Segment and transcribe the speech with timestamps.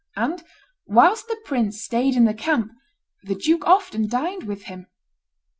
[0.15, 0.41] And
[0.87, 2.71] whilst the prince staid in the camp,
[3.21, 4.87] the duke often dined with him.